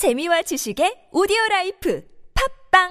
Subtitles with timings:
[0.00, 2.02] 재미와 지식의 오디오 라이프.
[2.32, 2.88] 팟빵!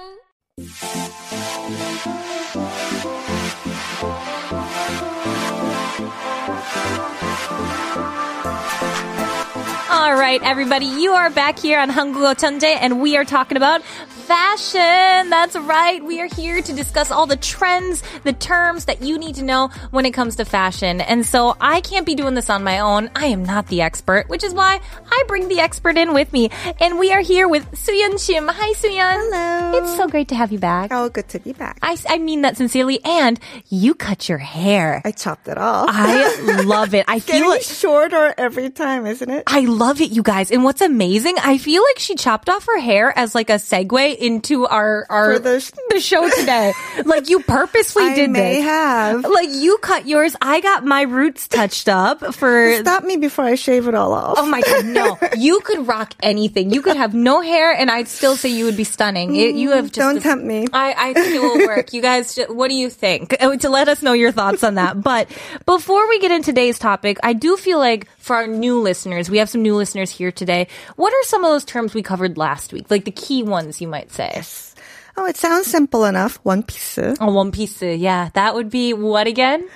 [9.90, 13.82] All right, everybody, you are back here on Hangugo Chanje, and we are talking about
[14.30, 15.28] fashion.
[15.28, 16.00] That's right.
[16.04, 19.70] We are here to discuss all the trends, the terms that you need to know
[19.90, 21.00] when it comes to fashion.
[21.00, 23.10] And so I can't be doing this on my own.
[23.16, 24.80] I am not the expert, which is why
[25.10, 26.48] I bring the expert in with me.
[26.78, 28.48] And we are here with SooYoun Shim.
[28.48, 29.30] Hi, SooYoun.
[29.32, 29.78] Hello.
[29.82, 30.92] It's so great to have you back.
[30.92, 31.80] Oh, good to be back.
[31.82, 33.04] I, I mean that sincerely.
[33.04, 35.02] And you cut your hair.
[35.04, 35.88] I chopped it off.
[35.90, 37.04] I love it.
[37.08, 39.42] I feel like shorter every time, isn't it?
[39.48, 40.52] I love it, you guys.
[40.52, 44.19] And what's amazing, I feel like she chopped off her hair as like a segue
[44.20, 46.72] into our our the- the show today.
[47.04, 48.64] like you purposely I did may this.
[48.64, 49.24] have.
[49.24, 52.76] Like you cut yours, I got my roots touched up for.
[52.76, 54.34] Stop me before I shave it all off.
[54.38, 55.18] Oh my god, no!
[55.36, 56.70] You could rock anything.
[56.70, 59.34] You could have no hair, and I'd still say you would be stunning.
[59.36, 60.66] It- you have just Don't a- tempt me.
[60.72, 61.92] I, I think it will work.
[61.92, 63.36] You guys, what do you think?
[63.60, 65.02] To let us know your thoughts on that.
[65.02, 65.28] But
[65.66, 69.38] before we get into today's topic, I do feel like for our new listeners, we
[69.38, 70.68] have some new listeners here today.
[70.94, 72.88] What are some of those terms we covered last week?
[72.88, 74.40] Like the key ones, you might say.
[75.16, 76.36] Oh, it sounds simple enough.
[76.44, 77.82] One piece, Oh, one piece.
[77.82, 79.68] Yeah, that would be what again?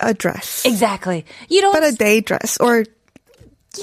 [0.00, 1.24] a dress, Exactly.
[1.48, 1.72] You don't.
[1.72, 2.84] but a day dress or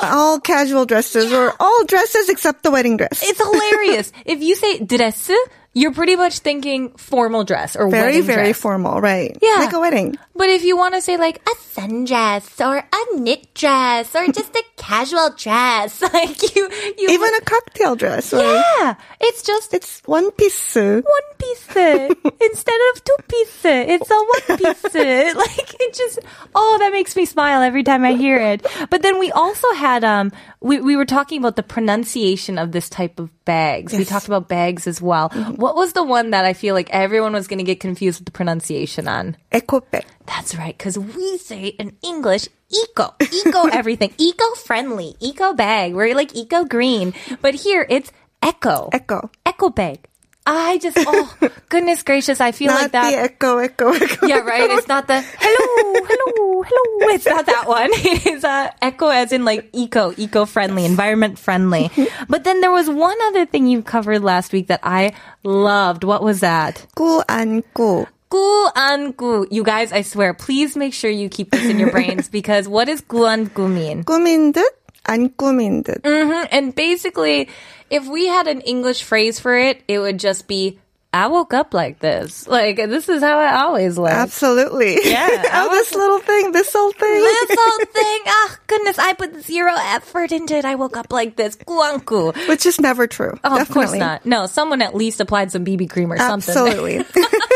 [0.03, 3.23] all casual dresses or all dresses except the wedding dress.
[3.23, 4.11] it's hilarious.
[4.25, 5.31] if you say dress,
[5.75, 8.59] you're pretty much thinking formal dress or very, wedding very dress.
[8.59, 9.37] formal, right?
[9.41, 9.55] Yeah.
[9.59, 10.15] like a wedding.
[10.33, 14.55] But if you want to say like a sundress or a knit dress or just
[14.55, 18.33] a casual dress, like you, you Even a cocktail dress.
[18.33, 20.75] Or yeah, it's just It's one piece.
[20.75, 21.03] one
[21.39, 21.67] piece
[22.41, 23.65] instead of two piece.
[23.65, 24.93] It's a one piece.
[25.35, 26.19] like it just
[26.55, 28.65] oh, that makes me smile every time I hear it.
[28.89, 30.31] But then we also had um
[30.61, 33.93] we we were talking about the pronunciation of this type of bags.
[33.93, 35.29] We talked about bags as well.
[35.65, 38.27] What was the one that I feel like everyone was going to get confused with
[38.27, 39.35] the pronunciation on?
[39.51, 40.05] Eco bag.
[40.27, 45.95] That's right, because we say in English, eco, eco everything, eco friendly, eco bag.
[45.95, 48.11] We're like eco green, but here it's
[48.45, 49.31] eco, Echo.
[49.43, 50.05] eco bag.
[50.46, 51.36] I just, oh
[51.68, 53.10] goodness gracious, I feel Not like that.
[53.10, 54.26] the echo, echo, echo.
[54.26, 54.70] yeah, right.
[54.70, 57.14] It's not the hello, hello, hello.
[57.14, 57.90] It's not that one.
[57.92, 61.90] It's uh, eco as in like eco, eco friendly, environment friendly.
[62.28, 65.12] But then there was one other thing you covered last week that I
[65.44, 66.04] loved.
[66.04, 66.86] What was that?
[66.96, 68.06] 꾸, 안 꾸.
[68.30, 69.46] 꾸안꾸.
[69.50, 72.86] You guys, I swear, please make sure you keep this in your brains because what
[72.86, 74.04] does 꾸안꾸 mean?
[74.04, 74.64] 꾸민 듯,
[75.04, 76.02] 안 꾸민 듯.
[76.02, 76.48] Mhm.
[76.52, 77.48] And basically,
[77.90, 80.78] if we had an English phrase for it, it would just be,
[81.12, 82.46] I woke up like this.
[82.46, 84.12] Like, this is how I always look.
[84.12, 84.94] Absolutely.
[85.02, 87.18] Yeah, I oh, this little thing, this whole thing.
[87.18, 90.64] This whole thing, oh goodness, I put zero effort into it.
[90.64, 91.56] I woke up like this.
[91.56, 92.36] Kuanku.
[92.46, 93.34] Which is never true.
[93.42, 93.98] Oh, of course Definitely.
[93.98, 94.26] not.
[94.26, 96.54] No, someone at least applied some BB cream or something.
[96.54, 97.02] Absolutely.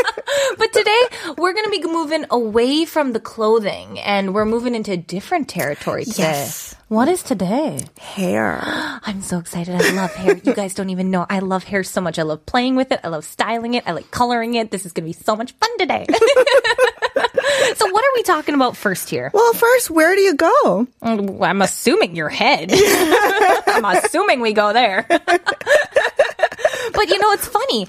[0.58, 1.02] But today
[1.38, 5.48] we're going to be moving away from the clothing and we're moving into a different
[5.48, 6.22] territory today.
[6.22, 6.76] Yes.
[6.88, 7.80] What is today?
[8.00, 8.58] Hair.
[8.64, 9.76] I'm so excited.
[9.76, 10.36] I love hair.
[10.36, 11.24] You guys don't even know.
[11.30, 12.18] I love hair so much.
[12.18, 13.00] I love playing with it.
[13.04, 13.84] I love styling it.
[13.86, 14.72] I like coloring it.
[14.72, 16.04] This is going to be so much fun today.
[17.76, 19.30] so what are we talking about first here?
[19.32, 20.88] Well, first, where do you go?
[21.02, 22.70] Mm, I'm assuming your head.
[22.74, 25.06] I'm assuming we go there.
[25.08, 25.28] but
[27.08, 27.86] you know, it's funny.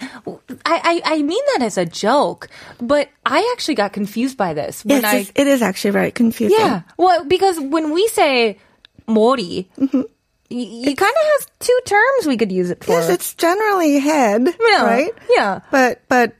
[0.72, 2.48] I, I, I mean that as a joke,
[2.80, 5.42] but I actually got confused by this when Yes, I.
[5.42, 6.58] it is actually very confusing.
[6.60, 6.82] Yeah.
[6.98, 8.58] Well, because when we say
[9.08, 10.02] mori, mm-hmm.
[10.50, 12.94] y it kind of has two terms we could use it for.
[12.94, 15.14] Yes, it's generally head, Yeah, right?
[15.36, 15.60] yeah.
[15.72, 16.36] But, but,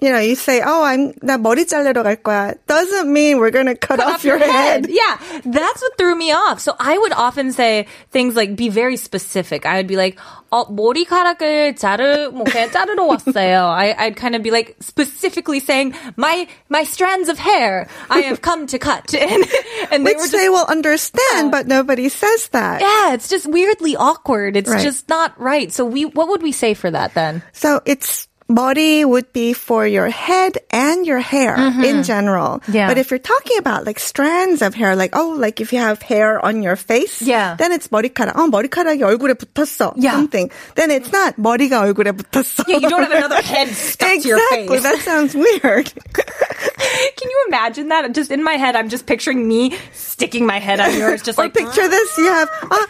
[0.00, 2.54] you know, you say, oh, I'm, 나 머리 자르러 갈 거야.
[2.66, 4.88] Doesn't mean we're gonna cut, off, your head.
[4.90, 6.58] Yeah, that's what threw me off.
[6.58, 9.64] So I would often say things like be very specific.
[9.64, 10.18] I would be like,
[10.50, 13.70] 어, 머리카락을 자르, 뭐 그냥 자르러 왔어요.
[13.70, 18.42] I, I'd kind of be like specifically saying my my strands of hair I have
[18.42, 19.44] come to cut, and
[19.92, 22.80] and they Which were just they will understand, but nobody says that.
[22.80, 24.56] yeah, it's just weirdly awkward.
[24.56, 24.82] It's Right.
[24.82, 25.70] just not right.
[25.72, 27.42] So we what would we say for that then?
[27.52, 32.60] So it's 머리 would be for your head and your hair in general.
[32.60, 32.72] Mm-hmm.
[32.74, 32.88] Yeah.
[32.88, 36.02] But if you're talking about like strands of hair, like oh, like if you have
[36.02, 37.56] hair on your face, Yeah.
[37.56, 38.34] then it's 머리카락.
[38.36, 39.94] 어, 머리카락이 얼굴에 붙었어.
[39.96, 40.12] Yeah.
[40.12, 40.50] Something.
[40.74, 42.64] Then it's not 머리가 얼굴에 붙었어.
[42.68, 44.68] Yeah, you don't have another head stuck to your exactly.
[44.68, 44.82] face.
[44.82, 45.88] That sounds weird.
[46.12, 48.12] Can you imagine that?
[48.12, 51.44] Just in my head, I'm just picturing me sticking my head on yours, just or
[51.44, 52.86] like picture this: you have ah,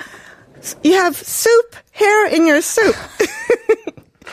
[0.82, 2.96] you have soup hair in your soup.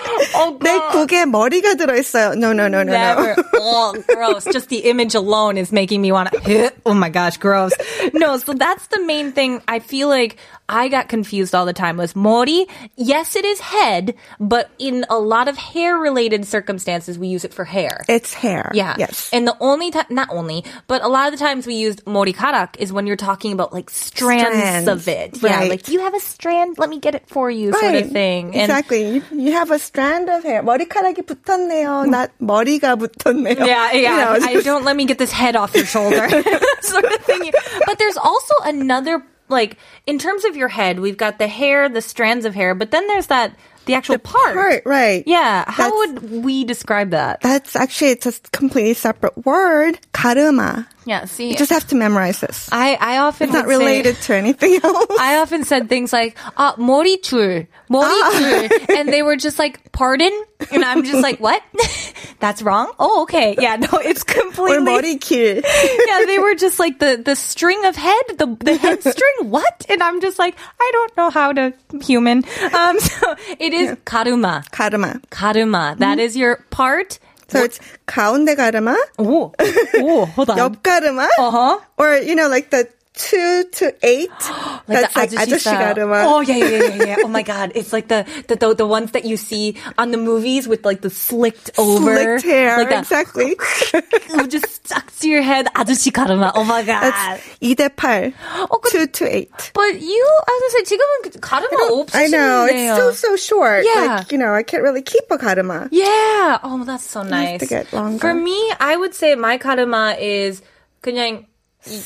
[0.35, 0.91] Oh, 내 God.
[1.07, 2.37] 국에 머리가 들어있어요.
[2.37, 3.35] No, no, no, no, Never.
[3.35, 3.43] no.
[3.55, 4.45] Oh, gross.
[4.45, 6.71] Just the image alone is making me want to.
[6.85, 7.73] Oh my gosh, gross.
[8.13, 9.61] No, so that's the main thing.
[9.67, 10.37] I feel like
[10.69, 12.67] I got confused all the time was mori.
[12.95, 17.53] Yes, it is head, but in a lot of hair related circumstances, we use it
[17.55, 18.05] for hair.
[18.07, 18.69] It's hair.
[18.75, 18.95] Yeah.
[18.99, 19.31] Yes.
[19.33, 22.77] And the only time, not only, but a lot of the times we used morikarak
[22.77, 25.41] is when you're talking about like strands, Strands, of it.
[25.41, 25.57] Yeah.
[25.57, 25.69] right.
[25.69, 28.53] Like you have a strand, let me get it for you sort of thing.
[28.55, 29.09] And Exactly.
[29.15, 30.63] You, you have a strand of hair.
[30.63, 32.07] 머리카락이 붙었네요.
[32.09, 33.59] Not 머리가 붙었네요.
[33.59, 34.17] Yeah, You yeah.
[34.17, 36.25] know, I don't let me get this head off your shoulder,
[36.81, 37.51] sort of thing.
[37.85, 39.77] But there's also another like
[40.07, 43.05] in terms of your head, we've got the hair, the strands of hair, but then
[43.07, 43.53] there's that
[43.85, 44.53] the actual part.
[44.53, 45.23] part, right.
[45.25, 45.65] Yeah.
[45.67, 47.41] How That's- would we describe that?
[47.41, 49.97] That's actually it's a completely separate word.
[50.13, 50.85] 가르마.
[51.05, 51.25] Yeah.
[51.25, 52.69] See, You just have to memorize this.
[52.71, 55.07] I I often It's not would say- related to anything else.
[55.19, 58.95] I often said things like, uh, 머리줄, 머리줄.
[58.97, 60.31] And they were just like, pardon?
[60.71, 61.63] And I'm just like, what?
[62.39, 62.91] That's wrong?
[62.99, 63.55] Oh, okay.
[63.59, 64.85] Yeah, no, it's or completely.
[64.85, 65.63] 머리길.
[66.07, 69.85] yeah, they were just like the, the string of head, the, the head string, what?
[69.89, 72.43] And I'm just like, I don't know how to human.
[72.73, 74.63] Um, so it is karuma.
[74.69, 75.21] 가르마.
[75.31, 75.97] Karuma.
[75.97, 77.19] That is your part.
[77.49, 79.51] So it's 가운데 가르마, Oh,
[79.97, 80.57] oh, hold on.
[80.59, 81.79] 옆 가르마, Uh-huh.
[81.97, 84.31] or you know like the two to eight.
[84.87, 85.93] That's like 아저씨 아저씨 style.
[85.95, 86.23] 가르마.
[86.23, 87.15] Oh yeah, yeah, yeah, yeah.
[87.23, 90.17] Oh my god, it's like the the, the the ones that you see on the
[90.17, 93.03] movies with like the slicked over, Slicked hair, like that.
[93.03, 93.57] exactly.
[94.39, 95.67] It just stuck to your head.
[95.75, 96.53] 아저씨 가르마.
[96.55, 97.11] Oh my god.
[97.11, 98.31] That's 2대 8.
[98.71, 99.51] 어, 그- two to eight.
[99.73, 102.95] But you, I was gonna say 지금은 가르마 I know, it's 없으시네요.
[102.95, 103.83] so, so short.
[103.83, 104.23] Yeah.
[104.23, 105.89] Like, you know, I can't really keep a 가르마.
[105.91, 106.59] Yeah.
[106.63, 107.59] Oh, that's so nice.
[107.59, 108.19] to get longer.
[108.19, 110.61] For me, I would say my karma is
[111.03, 111.45] 그냥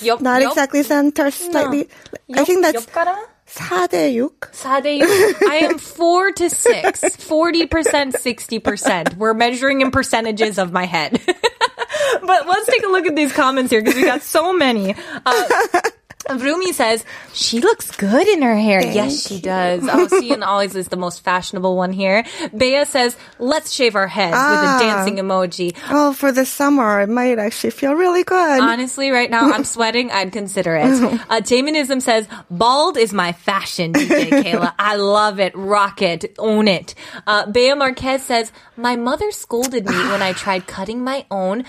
[0.03, 1.89] 옆, Not 옆, exactly center, slightly.
[2.33, 3.17] I 옆- think that's 옆 가르마?
[3.45, 4.49] 4대 6.
[4.53, 5.43] 4대 6.
[5.49, 7.01] I am 4 to 6.
[7.01, 9.17] 40%, 60%.
[9.17, 11.19] We're measuring in percentages of my head.
[11.25, 14.95] but let's take a look at these comments here because we got so many.
[15.25, 15.43] Uh,
[16.30, 18.80] Rumi says, she looks good in her hair.
[18.82, 19.82] yes, she does.
[19.90, 22.24] Oh, Cian always is the most fashionable one here.
[22.56, 24.78] Bea says, let's shave our heads with a Ah.
[24.80, 25.76] dancing emoji.
[25.90, 28.60] Oh, for the summer, it might actually feel really good.
[28.60, 30.10] Honestly, right now I'm sweating.
[30.10, 30.88] I'd consider it.
[31.28, 34.72] Uh, Jaminism says, bald is my fashion, DJ Kayla.
[34.78, 35.52] I love it.
[35.54, 36.34] Rock it.
[36.38, 36.94] Own it.
[37.26, 41.64] Uh, Bea Marquez says, my mother scolded me when I tried cutting my own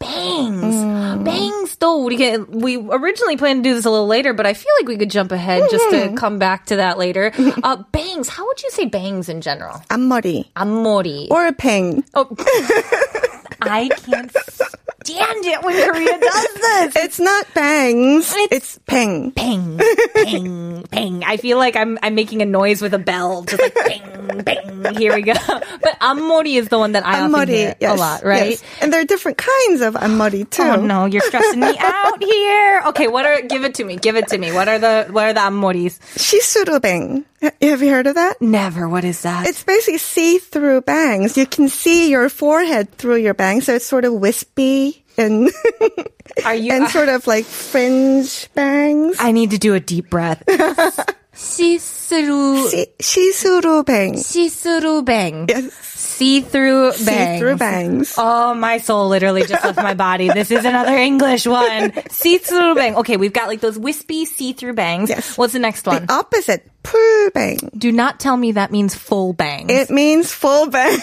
[0.00, 1.24] bangs.
[1.24, 2.04] Bangs though.
[2.04, 4.88] We, get, we originally planned to do this a little later, but I feel like
[4.88, 7.32] we could jump ahead just to come back to that later.
[7.62, 8.28] Uh, bangs.
[8.28, 9.82] How would you say bangs in general?
[9.90, 10.52] 앞머리.
[10.54, 11.28] 앞머리.
[11.30, 12.04] Or peng.
[12.14, 12.28] Oh.
[13.61, 16.95] I can't stand it when Korea does this.
[16.95, 18.33] It's not bangs.
[18.35, 19.31] It's, it's ping.
[19.31, 19.79] Ping.
[20.15, 20.83] Ping.
[20.91, 21.23] ping.
[21.23, 23.43] I feel like I'm I'm making a noise with a bell.
[23.43, 24.95] Just like ping, ping.
[24.95, 25.33] Here we go.
[25.81, 28.51] But Amori is the one that I ammori, often hear yes, a lot, right?
[28.51, 28.63] Yes.
[28.81, 30.63] And there are different kinds of Amori too.
[30.63, 32.83] Oh no, you're stressing me out here.
[32.87, 33.97] Okay, what are give it to me.
[33.97, 34.51] Give it to me.
[34.51, 35.99] What are the what are the ammoris?
[36.15, 37.25] Shisurubeng.
[37.41, 38.41] Have you heard of that?
[38.41, 38.87] Never.
[38.87, 39.47] What is that?
[39.47, 41.37] It's basically see-through bangs.
[41.37, 45.49] You can see your forehead through your bangs, so it's sort of wispy and
[46.45, 49.17] are you and sort of like fringe bangs.
[49.19, 50.43] I need to do a deep breath.
[51.33, 52.69] see-through,
[53.01, 54.25] see-through bangs.
[54.25, 55.73] see-through bang, yes.
[55.73, 56.97] see-through bangs.
[56.97, 58.15] see-through bangs.
[58.17, 60.29] Oh, my soul literally just left my body.
[60.29, 61.93] This is another English one.
[62.09, 62.95] See-through bang.
[62.97, 65.09] Okay, we've got like those wispy see-through bangs.
[65.09, 65.37] Yes.
[65.37, 66.05] What's the next one?
[66.05, 67.57] The opposite 풀 bang.
[67.77, 69.69] Do not tell me that means full bang.
[69.69, 70.99] It means full bang.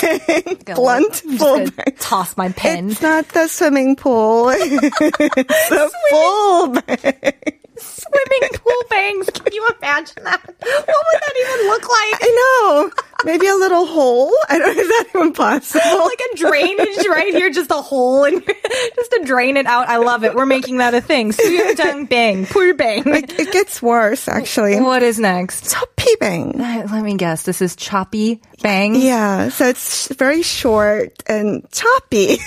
[0.75, 1.97] Blunt full bang.
[1.99, 2.91] Toss my pen.
[2.91, 4.51] It's not the swimming pool.
[4.55, 7.35] it's the full bang.
[7.79, 9.31] Swimming pool bangs.
[9.31, 10.43] Can you imagine that?
[10.45, 12.15] What would that even look like?
[12.23, 12.91] I know.
[13.26, 14.34] Maybe a little hole.
[14.50, 14.82] I don't know.
[14.84, 16.04] Is that even possible?
[16.04, 18.44] like a drainage right here, just a hole and
[18.96, 19.88] just to drain it out.
[19.88, 20.36] I love it.
[20.36, 21.32] We're making that a thing.
[21.32, 23.04] 수영장 bang, pool bang.
[23.06, 24.76] Like, it gets worse, actually.
[24.82, 25.72] what is next?
[25.72, 26.52] Choppy bang.
[26.58, 27.44] Let me guess.
[27.44, 28.96] This is choppy bang.
[28.96, 32.40] Yeah, so it's very short and choppy.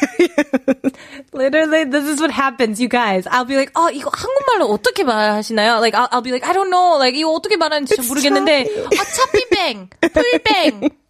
[1.32, 3.26] Literally, this is what happens, you guys.
[3.26, 5.80] I'll be like, 어, 이거 한국말로 어떻게 말하시나요?
[5.80, 6.98] Like, I'll, I'll be like, I don't know.
[6.98, 8.64] Like, 이거 어떻게 말하는지 잘 It's 모르겠는데.
[8.66, 8.84] choppy.
[8.84, 10.59] 어, 차피뱅, 풀뱅,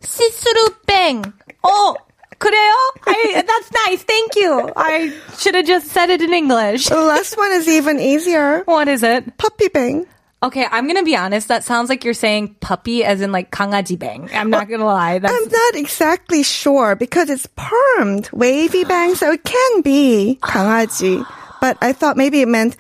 [0.03, 1.23] 시스루뱅.
[1.63, 1.95] 어,
[2.39, 2.73] 그래요?
[3.07, 4.03] I, that's nice.
[4.03, 4.71] Thank you.
[4.77, 6.87] I should have just said it in English.
[6.87, 8.63] the last one is even easier.
[8.67, 9.37] What is it?
[9.39, 10.07] Puppy bang.
[10.43, 11.49] Okay, I'm gonna be honest.
[11.49, 14.29] That sounds like you're saying puppy as in like 강아지 bang.
[14.35, 15.19] I'm not gonna lie.
[15.19, 21.25] That's I'm not exactly sure because it's permed, wavy bang, so it can be 강아지.
[21.61, 22.77] But I thought maybe it meant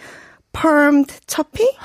[0.54, 1.66] permed choppy.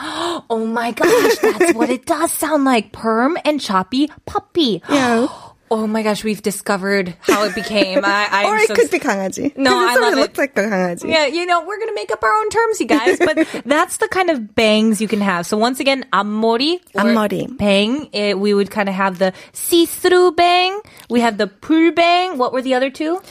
[0.49, 2.91] Oh my gosh, that's what it does sound like.
[2.91, 4.81] Perm and choppy puppy.
[4.89, 5.27] Yeah.
[5.73, 8.03] Oh my gosh, we've discovered how it became.
[8.03, 9.55] I, I'm or it so could be 강아지.
[9.55, 10.21] No, 'Cause it I sort love of it.
[10.21, 11.07] looks like a 강아지.
[11.07, 13.17] Yeah, you know, we're gonna make up our own terms, you guys.
[13.19, 15.45] But that's the kind of bangs you can have.
[15.47, 17.57] So once again, 앞머리, or 앞머리.
[17.57, 18.09] bang.
[18.11, 20.77] It, we would kind of have the see-through bang.
[21.09, 22.37] We have the pull bang.
[22.37, 23.21] What were the other two?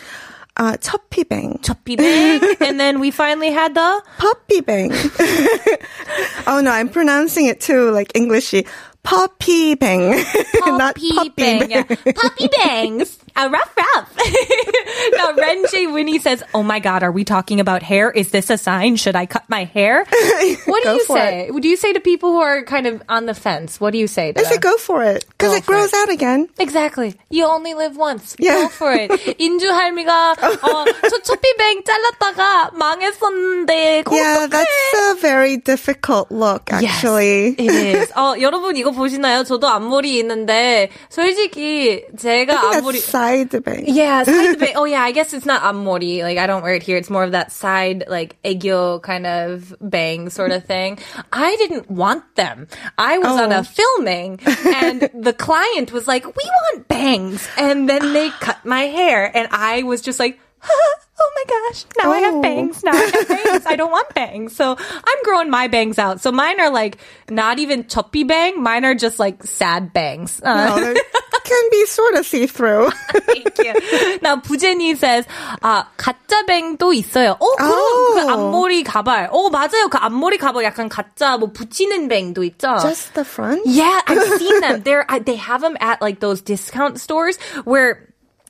[0.58, 1.60] Uh, 첩피 bang.
[1.62, 2.40] Choppy bang.
[2.62, 4.90] and then we finally had the Puppy bang.
[6.48, 8.66] oh no, I'm pronouncing it too like Englishy.
[9.04, 10.24] Puppy bang.
[10.66, 11.70] Not puppy puppy bang.
[11.70, 11.84] Yeah.
[11.84, 13.20] Puppy bangs.
[13.37, 14.11] Uh, rough, rough.
[15.17, 15.87] now, Ren J.
[15.87, 18.11] Winnie says, Oh my God, are we talking about hair?
[18.11, 18.97] Is this a sign?
[18.97, 20.05] Should I cut my hair?
[20.67, 21.49] What do Go you for say?
[21.49, 23.81] Do you say to people who are kind of on the fence?
[23.81, 24.53] What do you say to I them?
[24.53, 25.25] say go for it.
[25.31, 25.97] Because Go it for grows it.
[25.97, 26.49] out again.
[26.59, 27.15] Exactly.
[27.31, 28.35] You only live once.
[28.39, 28.63] Yeah.
[28.63, 29.11] Go for it.
[29.39, 37.51] 인주 할미가 어, 저 초피뱅 잘랐다가 망했었는데 Yeah, that's a very difficult look, actually.
[37.51, 38.13] Yes, it is.
[38.17, 39.45] 어, 여러분 이거 보시나요?
[39.45, 42.99] 저도 앞머리 있는데 솔직히 제가 I think 앞머리
[43.88, 44.24] yeah,
[44.76, 46.24] oh yeah, I guess it's not amori.
[46.24, 46.98] Like I don't wear it here.
[46.98, 51.00] It's more of that side like aegyo kind of bang sort of thing.
[51.32, 52.68] I didn't want them.
[52.98, 53.44] I was oh.
[53.44, 58.66] on a filming and the client was like, "We want bangs." And then they cut
[58.66, 60.40] my hair and I was just like,
[61.20, 62.14] oh my gosh, now oh.
[62.14, 62.84] I have bangs.
[62.84, 63.66] Now I have bangs.
[63.66, 64.56] I don't want bangs.
[64.56, 66.22] So I'm growing my bangs out.
[66.22, 66.98] So mine are like
[67.30, 68.62] not even choppy bang.
[68.62, 70.42] Mine are just like sad bangs.
[70.42, 71.02] Uh, no,
[71.45, 72.91] can be sort of see-through.
[73.27, 73.75] Thank you.
[74.23, 75.27] Now 부제니 says
[75.63, 77.37] 아 가짜 뱅도 있어요.
[77.41, 78.15] 어 그럼 Oh.
[78.15, 79.29] 그 앞머리 가발.
[79.33, 79.89] 어 맞아요.
[79.91, 82.79] 그 앞머리 가발 약간 가짜 뭐 붙이는 뱅도 있죠.
[82.83, 83.63] Just the front?
[83.67, 84.83] yeah, I've seen them.
[84.83, 88.07] They're I, they have them at like those discount stores where.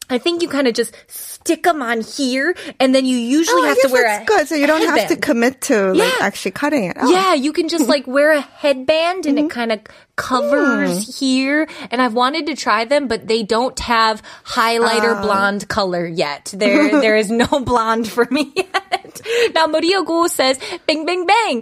[0.10, 3.66] I think you kind of just stick them on here, and then you usually Oh,
[3.66, 4.48] have to wear that's a good.
[4.48, 6.26] So you don't have to commit to like Yeah.
[6.26, 6.98] actually cutting it.
[7.00, 7.12] Oh.
[7.12, 9.50] Yeah, you can just like wear a headband and it mm-hmm.
[9.50, 9.80] kind of
[10.16, 11.26] covers hmm.
[11.26, 11.68] here.
[11.92, 15.22] And I've wanted to try them, but they don't have highlighter oh.
[15.22, 16.54] blonde color yet.
[16.66, 19.22] There, there is no blonde for me yet.
[19.54, 20.58] Now Maria Go says,
[20.88, 21.62] "Bang, bang, bang!"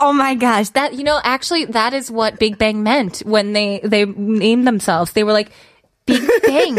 [0.00, 3.80] Oh my gosh, that you know, actually, that is what Big Bang meant when they
[3.82, 5.12] they named themselves.
[5.12, 5.50] They were like.
[6.05, 6.77] Big Bang.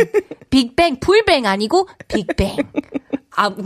[0.50, 0.96] Big Bang.
[0.96, 2.68] 풀뱅 아니고 Big Bang.
[3.38, 3.54] Um,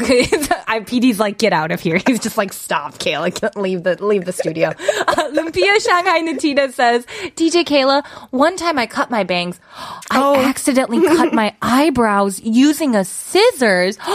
[0.69, 1.99] I, PD's like, get out of here.
[2.07, 3.57] He's just like, stop, Kayla.
[3.57, 4.69] Leave the, leave the studio.
[4.69, 7.05] Uh, Lumpia Shanghai Natina says,
[7.35, 9.59] DJ Kayla, one time I cut my bangs.
[10.09, 10.37] I Oh.
[10.37, 13.99] accidentally cut my eyebrows using a scissors.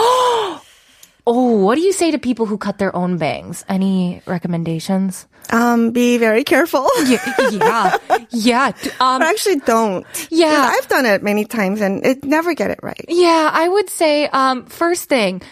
[1.27, 3.65] Oh, what do you say to people who cut their own bangs?
[3.67, 5.27] Any recommendations?
[5.50, 6.88] Um, be very careful.
[7.06, 7.18] Yeah,
[7.50, 7.96] yeah,
[8.30, 8.66] yeah.
[9.00, 10.04] Um, But actually don't.
[10.30, 13.04] Yeah, I've done it many times and it never get it right.
[13.08, 15.42] Yeah, I would say um, first thing,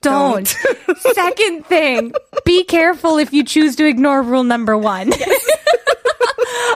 [0.00, 0.46] don't.
[0.98, 2.12] Second thing,
[2.44, 5.12] be careful if you choose to ignore rule number one.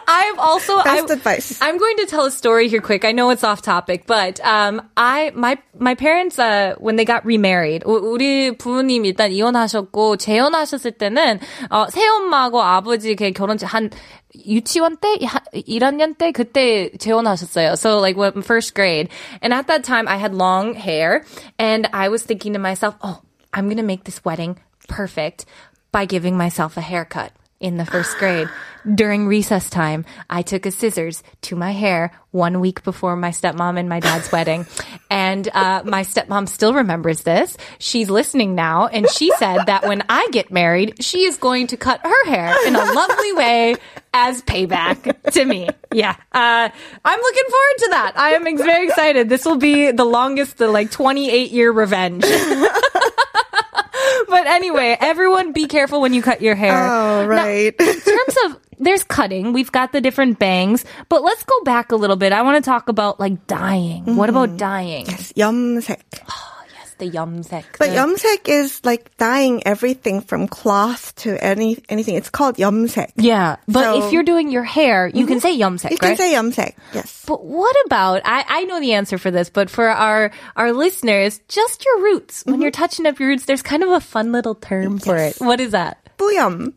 [0.08, 1.60] I've also Best I, advice.
[1.62, 3.06] I'm going to tell a story here quick.
[3.06, 7.26] I know it's off topic, but um, I my my parents uh, when they got
[7.26, 13.90] remarried, 우- 우리 부모님 일단 이혼하셨고 재혼하셨을 때는 어, 새엄마하고 아버지 그 결혼 한
[14.36, 17.78] 유치원 때 한 1학년 때 그때 재혼하셨어요.
[17.78, 19.10] So like when first grade,
[19.42, 21.24] and at that time I had long hair,
[21.60, 23.22] and I was thinking to myself, oh,
[23.54, 25.46] I'm gonna make this wedding perfect
[25.92, 28.49] by giving myself a haircut in the first grade.
[28.95, 33.79] During recess time, I took a scissors to my hair one week before my stepmom
[33.79, 34.67] and my dad's wedding.
[35.11, 37.57] And uh, my stepmom still remembers this.
[37.79, 41.77] She's listening now, and she said that when I get married, she is going to
[41.77, 43.75] cut her hair in a lovely way
[44.15, 45.69] as payback to me.
[45.93, 46.15] Yeah.
[46.33, 46.69] Uh,
[47.05, 48.13] I'm looking forward to that.
[48.17, 49.29] I am very excited.
[49.29, 52.25] This will be the longest, the like 28 year revenge.
[54.29, 56.73] but anyway, everyone be careful when you cut your hair.
[56.73, 57.75] Oh, right.
[57.79, 61.97] in terms of there's cutting, we've got the different bangs, but let's go back a
[61.97, 62.33] little bit.
[62.33, 64.17] I want to talk about like dyeing.
[64.17, 64.59] What about mm-hmm.
[64.59, 65.07] dyeing?
[65.07, 66.01] Yes, 염색.
[66.99, 67.65] the yumsek?
[67.79, 72.17] But yumsek is like dyeing everything from cloth to any anything.
[72.17, 73.13] It's called yumsek.
[73.17, 75.29] Yeah, but so, if you're doing your hair, you mm-hmm.
[75.29, 75.91] can say yumsek.
[75.91, 76.17] You right?
[76.17, 76.75] can say yumsek.
[76.93, 77.25] Yes.
[77.27, 78.23] But what about?
[78.25, 82.45] I I know the answer for this, but for our our listeners, just your roots.
[82.45, 82.63] When mm-hmm.
[82.63, 85.05] you're touching up your roots, there's kind of a fun little term yes.
[85.05, 85.37] for it.
[85.39, 85.99] What is that?
[86.19, 86.75] 뿌염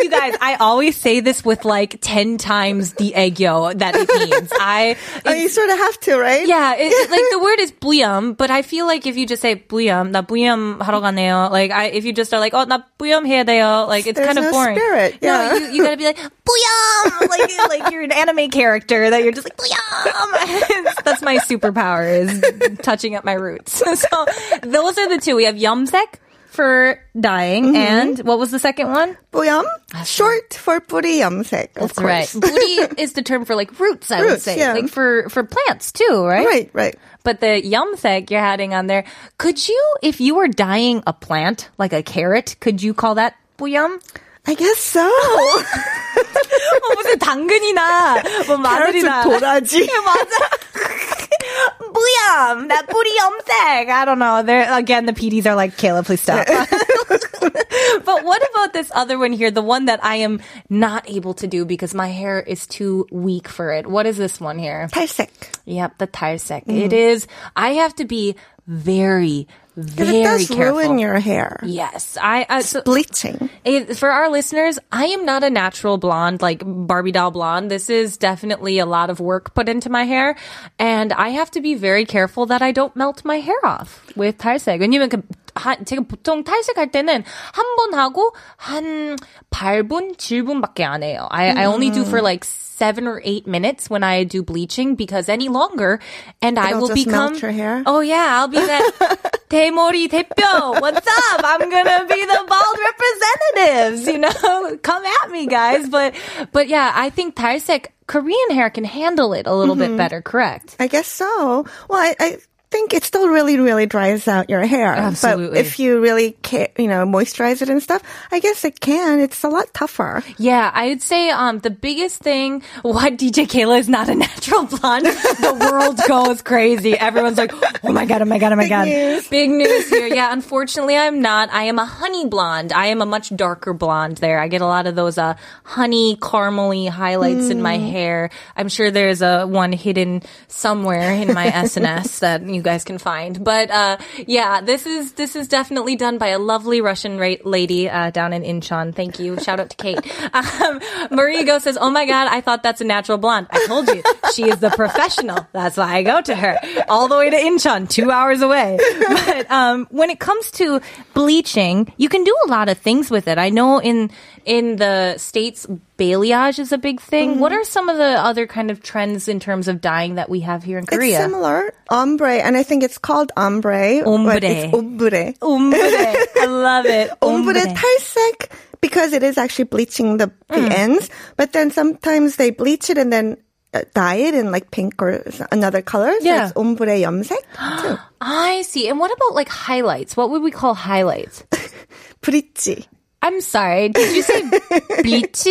[0.00, 4.50] you guys, I always say this with like 10 times the egyo that it means.
[4.58, 4.96] I
[5.26, 6.48] Oh, you sort of have to, right?
[6.48, 9.42] yeah, it, it- like the word is buyam, but I feel like if you just
[9.42, 11.50] say buyam, 나 buyam 하러 가네요.
[11.50, 13.86] Like I, if you just are like, oh, 나 buyam 해야 돼요.
[13.86, 14.76] Like it's There's kind of no boring.
[14.76, 15.52] spirit, yeah.
[15.52, 19.32] No, you, you gotta be like buyam, like like you're an anime character that you're
[19.32, 21.04] just like buyam.
[21.04, 23.74] That's my superpower is touching up my roots.
[24.00, 24.26] so
[24.62, 25.36] those are the two.
[25.36, 26.16] We have yumsek
[26.54, 27.76] for dyeing, Mm-hmm.
[27.76, 29.16] and what was the second one?
[29.32, 29.64] 뿌염,
[30.04, 32.26] short for 뿌리 염색, of That's right.
[32.28, 32.34] course.
[32.34, 34.58] Booty is the term for like roots, I would Roots, say.
[34.58, 34.72] yeah.
[34.74, 36.44] Like for, for plants too, right?
[36.46, 36.96] Right, right.
[37.22, 39.04] But the yumsek you're adding on there,
[39.38, 43.36] could you, if you were dyeing a plant, like a carrot, could you call that
[43.56, 44.00] buyam?
[44.46, 45.06] I guess so.
[45.06, 49.86] 어, 무슨 당근이나 뭐 마늘이나 carrot은 도라지.
[50.04, 50.34] 맞아.
[50.75, 53.89] buyam, that booty yumsek.
[53.89, 54.43] I don't know.
[54.43, 56.45] There again, the PDs are like, Kayla, please stop.
[58.05, 59.51] but what about this other one here?
[59.51, 63.47] The one that I am not able to do because my hair is too weak
[63.47, 63.87] for it.
[63.87, 64.87] What is this one here?
[64.91, 65.29] 탈색.
[65.65, 66.63] Yep, the tarsek.
[66.63, 66.93] It mm-hmm.
[66.93, 67.27] is.
[67.55, 68.35] I have to be
[68.66, 70.78] very, Because very it does careful.
[70.78, 71.58] ruin your hair.
[71.64, 72.46] Yes, I.
[72.48, 73.48] I so, Bleaching.
[73.64, 77.70] it, for our listeners, I am not a natural blonde like Barbie doll blonde.
[77.70, 80.36] This is definitely a lot of work put into my hair,
[80.78, 84.38] and I have to be very careful that I don't melt my hair off with
[84.38, 84.78] 탈색.
[84.80, 85.22] 왜냐면 그
[85.54, 89.16] 하, 제가 보통 탈색할 때는 한 번 하고 한
[89.50, 91.26] 8분, 7분밖에 안 해요.
[91.30, 95.28] I, I only do for like seven or eight minutes when I do bleaching because
[95.28, 95.98] any longer
[96.40, 97.82] and I It'll will just become melt your hair?
[97.84, 100.80] Oh yeah, I'll be that 대머리 대표.
[100.80, 101.40] What's up?
[101.44, 104.06] I'm gonna be the bald representatives.
[104.08, 105.88] You know, come at me, guys.
[105.88, 106.14] But
[106.52, 109.96] but yeah, I think 탈색 Korean hair can handle it a little Mm-hmm.
[109.96, 110.22] bit better.
[110.22, 110.76] Correct.
[110.80, 111.64] I guess so.
[111.88, 112.36] Well, I, I
[112.71, 114.93] think it still really, really dries out your hair.
[114.93, 115.47] Absolutely.
[115.49, 119.19] But if you really care, you know, moisturize it and stuff, I guess it can.
[119.19, 120.23] It's a lot tougher.
[120.37, 125.05] Yeah, I'd say um the biggest thing why DJ Kayla is not a natural blonde.
[125.05, 126.97] the world goes crazy.
[126.97, 127.51] Everyone's like,
[127.83, 128.87] oh my god, oh my god, oh my god.
[128.87, 129.27] news.
[129.27, 130.07] Big news here.
[130.07, 131.49] Yeah, unfortunately, I'm not.
[131.51, 132.73] I am a honey blonde.
[132.73, 134.17] I am a much darker blonde.
[134.17, 138.29] There, I get a lot of those uh honey caramely highlights in my hair.
[138.55, 143.43] I'm sure there's a one hidden somewhere in my SNS that you guys can find.
[143.43, 147.89] But uh yeah, this is this is definitely done by a lovely Russian ra- lady
[147.89, 148.95] uh, down in Incheon.
[148.95, 149.39] Thank you.
[149.39, 149.99] Shout out to Kate.
[150.35, 150.79] Um,
[151.11, 153.47] Marie Go says, "Oh my god, I thought that's a natural blonde.
[153.51, 154.01] I told you,
[154.33, 155.47] she is the professional.
[155.53, 156.57] That's why I go to her
[156.87, 158.77] all the way to Incheon, two hours away."
[159.09, 160.81] But um, when it comes to
[161.13, 163.37] bleaching, you can do a lot of things with it.
[163.37, 164.11] I know in
[164.44, 165.66] in the states,
[165.98, 167.38] balayage is a big thing.
[167.40, 170.40] What are some of the other kind of trends in terms of dyeing that we
[170.40, 171.16] have here in Korea?
[171.16, 171.74] It's similar.
[171.90, 174.00] Ombre, and I think it's called ombre.
[174.06, 174.32] Ombre.
[174.34, 175.34] but It's ombre.
[175.42, 175.78] Ombre.
[175.80, 177.10] I love it.
[177.20, 182.88] Ombre 탈색 because it is actually bleaching the, the ends, but then sometimes they bleach
[182.88, 183.36] it and then
[183.74, 186.10] uh, dye it in like pink or s- another color.
[186.20, 186.44] So Yeah.
[186.48, 187.44] it's ombre 염색
[187.82, 187.98] too.
[188.22, 188.88] I see.
[188.88, 190.16] And what about like highlights?
[190.16, 191.44] What would we call highlights?
[192.22, 192.86] 브릿지.
[193.25, 193.89] I'm sorry.
[193.89, 194.43] Did you say
[195.01, 195.47] bleach?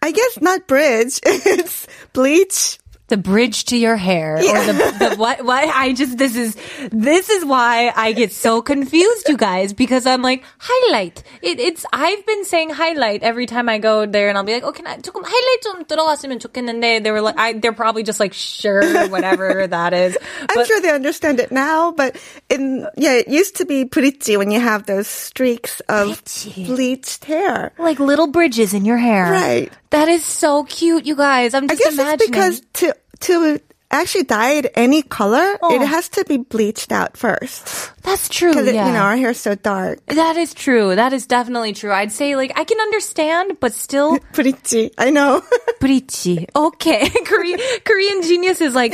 [0.00, 1.20] I guess not bridge.
[1.26, 2.78] it's bleach
[3.11, 5.43] The bridge to your hair, or the, the what?
[5.43, 5.67] What?
[5.67, 6.55] I just this is
[6.93, 11.21] this is why I get so confused, you guys, because I'm like highlight.
[11.41, 14.63] It, it's I've been saying highlight every time I go there, and I'll be like,
[14.63, 17.03] oh, can I 조금 highlight 좀 들어갔으면 좋겠는데.
[17.03, 20.17] They were like, I, they're probably just like sure, whatever that is.
[20.49, 22.15] I'm sure they understand it now, but
[22.47, 26.65] in yeah, it used to be 브릿지 when you have those streaks of 브릿지.
[26.65, 27.73] bleached hair.
[27.77, 29.29] like little bridges in your hair.
[29.29, 29.69] Right.
[29.90, 31.54] That is so cute, you guys.
[31.54, 32.14] I'm just I guess imagining.
[32.20, 35.74] it's because to to actually dye it any color, Oh.
[35.74, 37.92] it has to be bleached out first.
[38.05, 38.51] That's true.
[38.51, 38.87] Because Yeah.
[38.87, 39.99] you know our hair's so dark.
[40.07, 40.95] That is true.
[40.95, 41.91] That is definitely true.
[41.93, 45.41] I'd say like I can understand, but still 브릿지, I know.
[45.79, 46.47] pretty.
[46.55, 47.07] Okay.
[47.25, 48.93] Korean Korean genius is like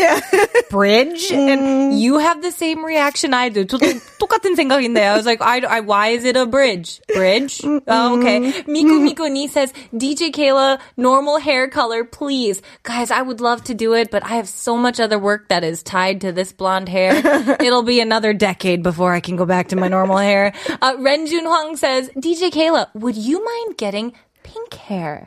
[0.69, 1.47] bridge Mm.
[1.49, 1.61] and
[1.99, 3.65] you have the same reaction I do.
[3.65, 5.01] 저도 똑같은 생각인데.
[5.01, 7.01] I was like, I, I why is it a bridge?
[7.13, 7.61] Bridge?
[7.63, 8.51] Oh, okay.
[8.67, 12.61] Miku Miku Ni says, DJ Kayla, normal hair color, please.
[12.83, 15.63] Guys, I would love to do it, but I have so much other work that
[15.63, 17.15] is tied to this blonde hair.
[17.59, 20.52] It'll be another decade before I can go back to my normal hair.
[20.80, 24.12] Uh, Renjun Huang says, DJ Kayla, would you mind getting
[24.44, 25.26] pink hair?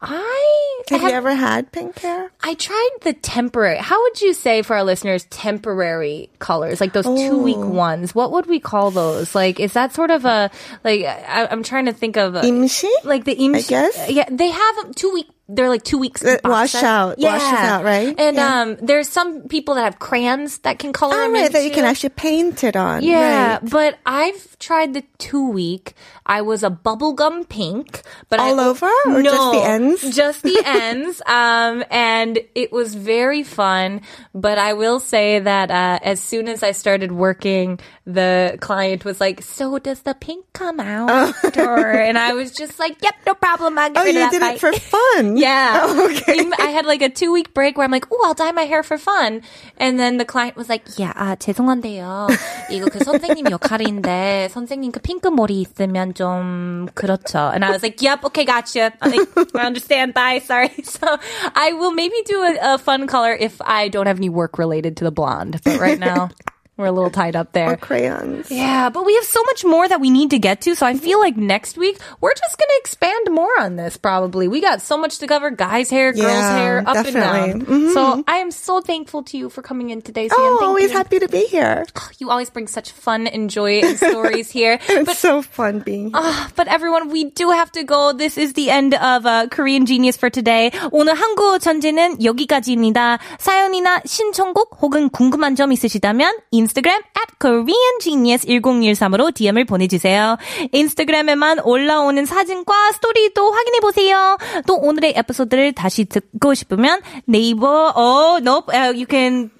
[0.00, 2.30] I have you ever had pink hair?
[2.42, 3.78] I tried the temporary.
[3.78, 7.68] How would you say for our listeners temporary colors, like those two week Oh.
[7.68, 8.14] ones?
[8.14, 9.34] What would we call those?
[9.34, 10.50] Like, is that sort of a
[10.84, 11.04] like?
[11.04, 12.88] I, I'm trying to think of a, 임시?
[13.04, 13.56] like the imshi.
[13.56, 14.10] I guess.
[14.10, 15.28] Yeah, they have two week.
[15.50, 16.20] They're like two weeks.
[16.22, 16.84] That wash set.
[16.84, 18.14] out- washes out, right?
[18.18, 18.60] And Yeah.
[18.62, 21.70] um, there's some people that have crayons that can color Oh, them right, that you
[21.70, 23.02] can actually paint it on.
[23.02, 23.60] Yeah, right.
[23.70, 25.94] but I've tried the two week.
[26.27, 30.15] I was a bubblegum pink, but All I, over or just no, the ends?
[30.15, 31.21] Just the ends.
[31.25, 34.01] Um, and it was very fun.
[34.33, 39.19] But I will say that uh, as soon as I started working, the client was
[39.19, 43.33] like, "So does the pink come out?" Or, and I was just like, "Yep, no
[43.35, 43.77] problem.
[43.77, 45.37] I'll get Oh, rid you of that did bite." it for fun.
[45.37, 45.87] Yeah.
[46.13, 46.39] Okay.
[46.59, 48.83] I had like a two week break where I'm like, oh, I'll dye my hair
[48.83, 49.41] for fun.
[49.77, 52.27] And then the client was like, yeah, 아, 죄송한데요.
[52.69, 57.53] 이거 그 선생님 역할인데, 선생님 그 핑크 머리 있으면 좀 그렇죠.
[57.53, 58.93] And I was like, yep, okay, gotcha.
[59.01, 60.71] I'm like, I understand, bye, sorry.
[60.83, 61.17] So
[61.55, 64.97] I will maybe do a, a fun color if I don't have any work related
[64.97, 65.59] to the blonde.
[65.63, 66.29] But right now,
[66.77, 67.69] we're a little tied up there.
[67.73, 68.49] Or crayons.
[68.49, 70.73] Yeah, but we have so much more that we need to get to.
[70.73, 73.95] So I feel like next week we're just going to expand more on this.
[73.95, 77.51] Probably we got so much to cover: guys' hair, girls' Yeah, hair, up definitely.
[77.51, 77.93] and down.
[77.93, 80.29] So I am so thankful to you for coming in today.
[80.29, 80.39] Sam.
[80.41, 80.97] Oh, Thank always you.
[80.97, 81.85] happy to be here.
[82.17, 84.79] You always bring such fun and joy and stories here.
[84.89, 86.17] It's so fun being here.
[86.17, 88.13] Ah, but everyone, we do have to go.
[88.17, 90.71] This is the end of uh, Korean Genius for today.
[90.89, 93.19] 오늘 한국어 천재는 여기까지입니다.
[93.37, 100.36] 사연이나 신청곡 혹은 궁금한 점 있으시다면 인 스타그램 at Korean Genius 1013으로 DM을 보내주세요.
[100.72, 104.38] 인스타그램에만 올라오는 사진과 스토리도 확인해 보세요.
[104.66, 109.50] 또 오늘의 에피소드를 다시 듣고 싶으면 네이버, 어, uh, you can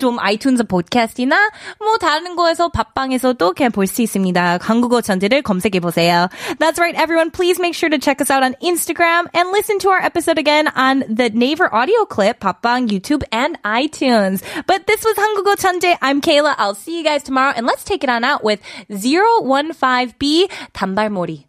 [0.00, 1.50] 좀 아이튠즈 팟캐스트나
[1.80, 4.58] 뭐 다른 거에서 팟빵에서도 그냥 볼 수 있습니다.
[4.60, 6.28] 한국어 천재를 검색해 보세요.
[6.58, 7.30] That's right, everyone.
[7.30, 10.68] Please make sure to check us out on Instagram and listen to our episode again
[10.76, 14.42] on the Naver audio clip, 팟빵, YouTube, and iTunes.
[14.66, 15.96] But this was 한국어 천재.
[16.02, 16.54] I'm Kayla.
[16.57, 21.45] I'll see you guys tomorrow, and let's take it on out with 015B 단발머리.